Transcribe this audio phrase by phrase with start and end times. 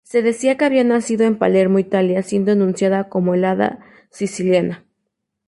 [0.03, 4.83] Se decía que había nacido en Palermo, Italia, siendo anunciada como el "Hada Siciliana".